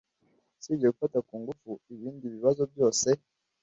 Usibye 0.57 0.87
gufata 0.93 1.17
ku 1.27 1.33
ngufu 1.41 1.69
ibindi 1.93 2.25
bibazo 2.35 2.61
byose 2.71 3.07